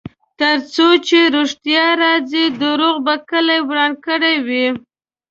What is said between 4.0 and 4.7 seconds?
کړی وي.